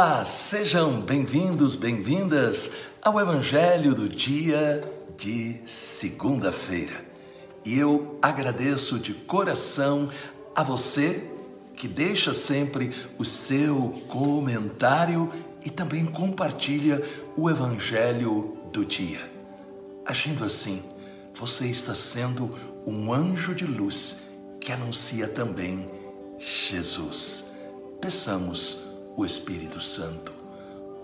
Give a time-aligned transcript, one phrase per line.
[0.00, 2.70] Olá, sejam bem-vindos, bem-vindas
[3.02, 4.80] ao Evangelho do dia
[5.16, 7.04] de segunda-feira.
[7.64, 10.08] E eu agradeço de coração
[10.54, 11.28] a você
[11.74, 15.32] que deixa sempre o seu comentário
[15.64, 17.02] e também compartilha
[17.36, 19.28] o Evangelho do dia.
[20.06, 20.80] Agindo assim,
[21.34, 24.28] você está sendo um anjo de luz
[24.60, 25.90] que anuncia também
[26.38, 27.50] Jesus.
[28.00, 28.87] Peçamos
[29.18, 30.32] o Espírito Santo.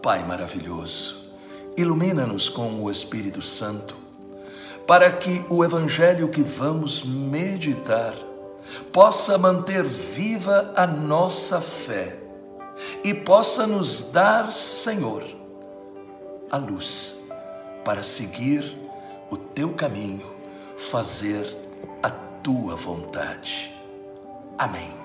[0.00, 1.32] Pai maravilhoso,
[1.76, 3.96] ilumina-nos com o Espírito Santo,
[4.86, 8.14] para que o Evangelho que vamos meditar
[8.92, 12.16] possa manter viva a nossa fé
[13.02, 15.24] e possa nos dar, Senhor,
[16.50, 17.16] a luz
[17.84, 18.78] para seguir
[19.28, 20.26] o teu caminho,
[20.76, 21.44] fazer
[22.00, 23.74] a tua vontade.
[24.56, 25.03] Amém.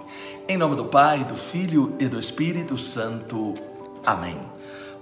[0.50, 3.54] Em nome do Pai, do Filho e do Espírito Santo.
[4.04, 4.36] Amém.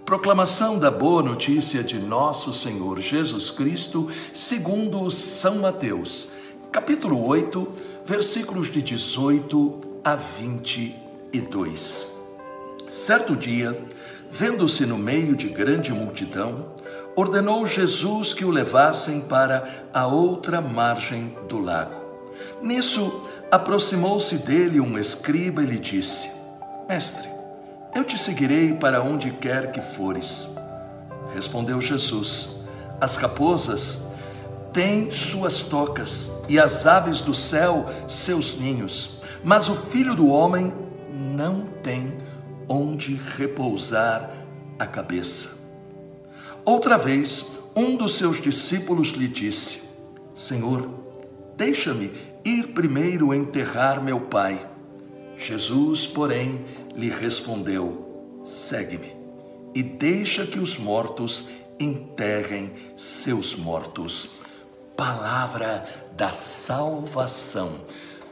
[0.06, 6.28] Proclamação da boa notícia de nosso Senhor Jesus Cristo, segundo São Mateus,
[6.70, 7.66] capítulo 8,
[8.06, 12.12] versículos de 18 a 22.
[12.90, 13.82] Certo dia,
[14.30, 16.74] vendo-se no meio de grande multidão,
[17.16, 22.07] ordenou Jesus que o levassem para a outra margem do lago.
[22.62, 26.30] Nisso, aproximou-se dele um escriba e lhe disse:
[26.88, 27.28] Mestre,
[27.96, 30.48] eu te seguirei para onde quer que fores.
[31.34, 32.50] Respondeu Jesus:
[33.00, 34.02] As raposas
[34.72, 40.74] têm suas tocas e as aves do céu seus ninhos, mas o filho do homem
[41.12, 42.18] não tem
[42.68, 44.30] onde repousar
[44.78, 45.58] a cabeça.
[46.64, 49.82] Outra vez, um dos seus discípulos lhe disse:
[50.36, 50.90] Senhor,
[51.58, 52.12] deixa-me
[52.46, 54.66] ir primeiro enterrar meu pai.
[55.36, 56.64] Jesus, porém,
[56.96, 59.18] lhe respondeu: Segue-me
[59.74, 64.30] e deixa que os mortos enterrem seus mortos.
[64.96, 65.86] Palavra
[66.16, 67.82] da salvação.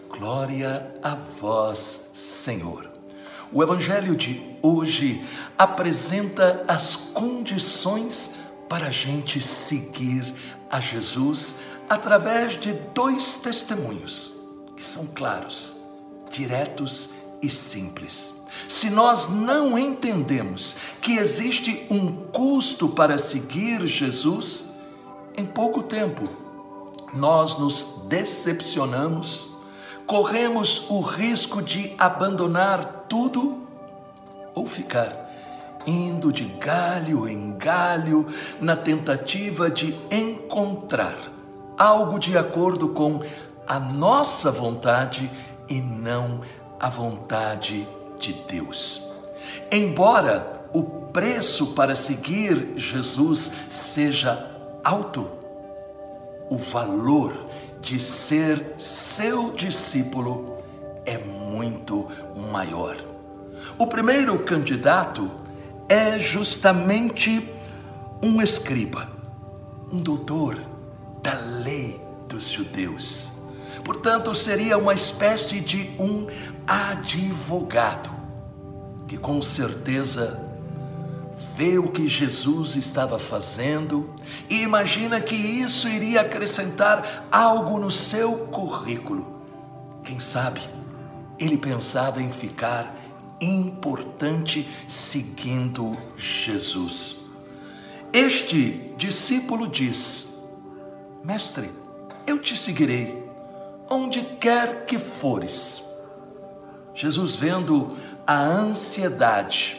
[0.10, 2.90] Glória a vós, Senhor.
[3.52, 5.24] O Evangelho de hoje
[5.58, 8.34] apresenta as condições
[8.68, 10.34] para a gente seguir
[10.70, 11.58] a Jesus
[11.90, 14.36] através de dois testemunhos
[14.76, 15.76] que são claros,
[16.30, 17.12] diretos
[17.42, 18.34] e simples.
[18.68, 24.66] Se nós não entendemos que existe um custo para seguir Jesus,
[25.38, 26.24] em pouco tempo
[27.14, 29.56] nós nos decepcionamos,
[30.06, 33.68] corremos o risco de abandonar tudo
[34.54, 35.25] ou ficar
[35.86, 38.28] indo de galho em galho
[38.60, 41.16] na tentativa de encontrar
[41.78, 43.22] algo de acordo com
[43.68, 45.30] a nossa vontade
[45.70, 46.42] e não
[46.80, 47.88] a vontade
[48.20, 49.12] de Deus.
[49.72, 54.52] Embora o preço para seguir Jesus seja
[54.84, 55.28] alto,
[56.50, 57.34] o valor
[57.82, 60.58] de ser seu discípulo
[61.06, 62.08] é muito
[62.52, 62.98] maior.
[63.78, 65.30] O primeiro candidato
[65.88, 67.48] é justamente
[68.22, 69.10] um escriba,
[69.92, 70.58] um doutor
[71.22, 73.34] da lei dos judeus.
[73.84, 76.28] Portanto, seria uma espécie de um
[76.68, 78.10] advogado
[79.08, 80.40] que com certeza
[81.56, 84.10] vê o que Jesus estava fazendo
[84.50, 89.36] e imagina que isso iria acrescentar algo no seu currículo.
[90.04, 90.62] Quem sabe
[91.40, 92.96] ele pensava em ficar
[93.42, 97.18] importante seguindo Jesus.
[98.14, 100.28] Este discípulo diz:
[101.24, 101.70] Mestre,
[102.26, 103.26] eu te seguirei
[103.90, 105.84] onde quer que fores.
[106.94, 107.90] Jesus, vendo
[108.26, 109.78] a ansiedade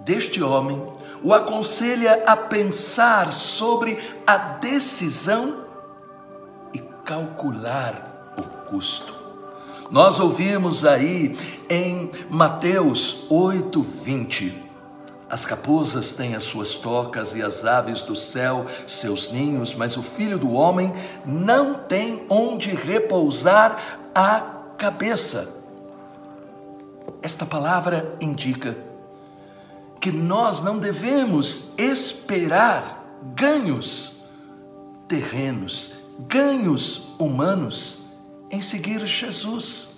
[0.00, 0.82] deste homem,
[1.22, 5.66] o aconselha a pensar sobre a decisão
[6.72, 9.17] e calcular o custo.
[9.90, 11.36] Nós ouvimos aí
[11.68, 14.68] em Mateus 8, 20
[15.30, 20.02] as raposas têm as suas tocas e as aves do céu seus ninhos, mas o
[20.02, 20.94] filho do homem
[21.26, 24.40] não tem onde repousar a
[24.78, 25.54] cabeça.
[27.20, 28.78] Esta palavra indica
[30.00, 33.04] que nós não devemos esperar
[33.34, 34.22] ganhos
[35.06, 38.07] terrenos, ganhos humanos
[38.50, 39.96] em seguir Jesus.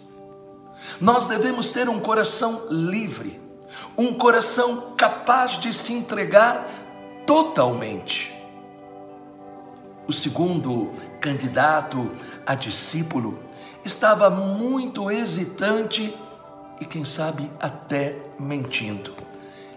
[1.01, 3.41] Nós devemos ter um coração livre
[3.97, 6.69] um coração capaz de se entregar
[7.27, 8.35] totalmente.
[10.07, 12.11] O segundo candidato
[12.47, 13.39] a discípulo
[13.85, 16.17] estava muito hesitante
[16.81, 19.15] e, quem sabe, até mentindo.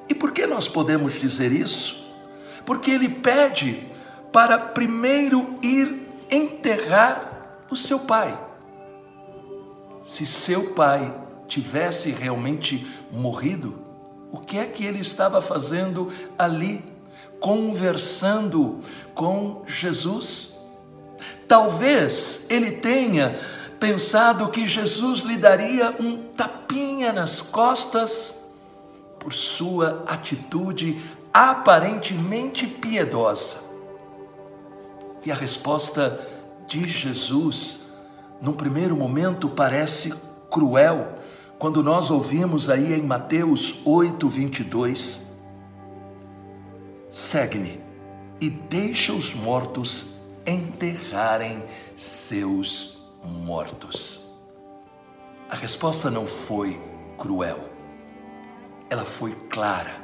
[0.07, 2.01] E por que nós podemos dizer isso?
[2.65, 3.89] Porque ele pede
[4.31, 8.37] para primeiro ir enterrar o seu pai.
[10.03, 11.13] Se seu pai
[11.47, 13.81] tivesse realmente morrido,
[14.31, 16.83] o que é que ele estava fazendo ali,
[17.39, 18.81] conversando
[19.13, 20.59] com Jesus?
[21.47, 23.39] Talvez ele tenha
[23.79, 28.49] pensado que Jesus lhe daria um tapinha nas costas
[29.19, 30.99] por sua atitude
[31.33, 33.57] aparentemente piedosa.
[35.25, 36.27] E a resposta
[36.67, 37.82] de Jesus,
[38.41, 40.13] num primeiro momento, parece
[40.49, 41.19] cruel,
[41.57, 45.21] quando nós ouvimos aí em Mateus 8, 22,
[47.09, 47.79] segue-me
[48.41, 50.15] e deixa os mortos
[50.45, 51.63] enterrarem
[51.95, 54.29] seus mortos.
[55.49, 56.79] A resposta não foi
[57.17, 57.69] cruel,
[58.89, 60.01] ela foi clara.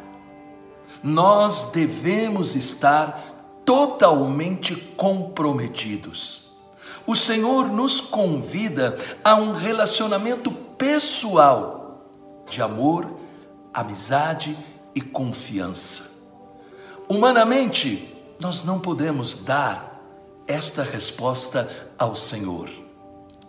[1.03, 6.48] Nós devemos estar totalmente comprometidos.
[7.09, 12.05] O Senhor nos convida a um relacionamento pessoal
[12.47, 13.15] de amor,
[13.73, 14.55] amizade
[14.93, 16.11] e confiança.
[17.09, 19.99] Humanamente, nós não podemos dar
[20.45, 22.69] esta resposta ao Senhor.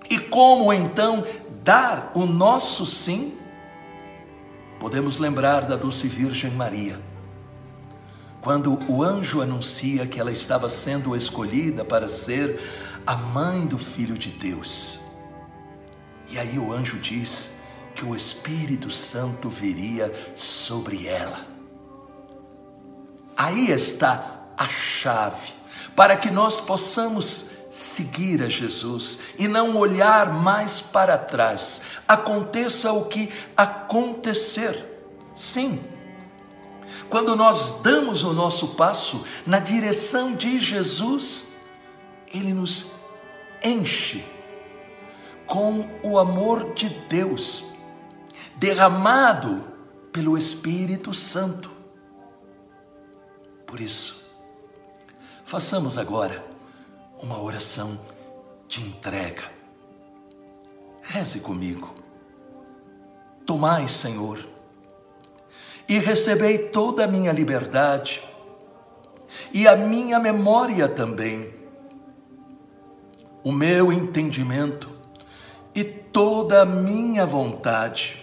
[0.09, 1.23] E como então
[1.63, 3.37] dar o nosso sim?
[4.79, 6.99] Podemos lembrar da doce Virgem Maria.
[8.41, 14.17] Quando o anjo anuncia que ela estava sendo escolhida para ser a mãe do Filho
[14.17, 15.01] de Deus.
[16.31, 17.55] E aí o anjo diz
[17.95, 21.47] que o Espírito Santo viria sobre ela.
[23.37, 25.53] Aí está a chave
[25.97, 31.81] para que nós possamos seguir a Jesus e não olhar mais para trás.
[32.07, 34.87] Aconteça o que acontecer.
[35.35, 35.81] Sim,
[37.09, 41.50] quando nós damos o nosso passo na direção de Jesus,
[42.33, 42.87] Ele nos
[43.63, 44.25] enche
[45.47, 47.71] com o amor de Deus
[48.57, 49.65] derramado
[50.13, 51.71] pelo Espírito Santo.
[53.67, 54.31] Por isso,
[55.45, 56.45] façamos agora
[57.23, 57.99] uma oração
[58.69, 59.45] de entrega.
[61.03, 61.95] Reze comigo.
[63.45, 64.47] Tomai, Senhor,
[65.89, 68.23] e recebei toda a minha liberdade
[69.53, 71.53] e a minha memória também,
[73.43, 74.89] o meu entendimento
[75.75, 78.23] e toda a minha vontade,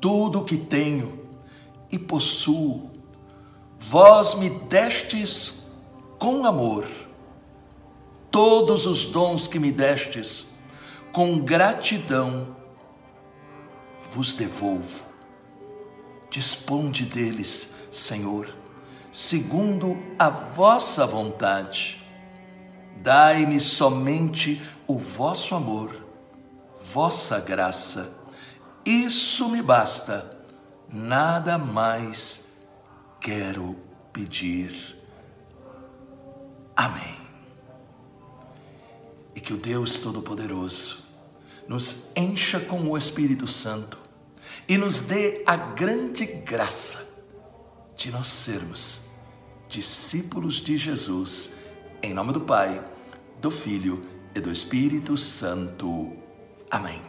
[0.00, 1.26] tudo o que tenho
[1.90, 2.90] e possuo,
[3.78, 5.64] vós me destes
[6.18, 6.86] com amor.
[8.30, 10.46] Todos os dons que me destes,
[11.12, 12.56] com gratidão,
[14.12, 15.06] vos devolvo.
[16.30, 18.54] Disponde deles, Senhor,
[19.10, 22.06] segundo a vossa vontade.
[23.02, 26.08] Dai-me somente o vosso amor
[26.92, 28.12] vossa graça.
[28.84, 30.38] Isso me basta,
[30.88, 32.44] nada mais
[33.20, 33.76] quero
[34.12, 34.96] pedir.
[36.74, 37.18] Amém.
[39.34, 41.06] E que o Deus Todo-Poderoso
[41.66, 43.98] nos encha com o Espírito Santo
[44.66, 47.06] e nos dê a grande graça
[47.96, 49.08] de nós sermos
[49.68, 51.56] discípulos de Jesus,
[52.02, 52.82] em nome do Pai,
[53.40, 54.02] do Filho
[54.34, 56.12] e do Espírito Santo.
[56.70, 57.00] Amém.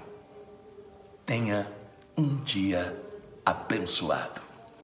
[1.25, 1.71] Tenha
[2.17, 2.99] um dia
[3.45, 4.48] abençoado.